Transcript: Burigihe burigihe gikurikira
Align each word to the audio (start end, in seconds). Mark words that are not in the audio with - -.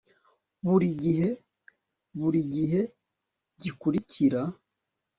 Burigihe 0.65 1.29
burigihe 2.17 2.81
gikurikira 3.61 4.41